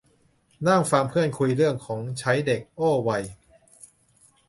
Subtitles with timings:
[0.67, 3.23] นั่งฟังเพื่อนคุยเรื่องของใช้เด็ก โอ้ วัย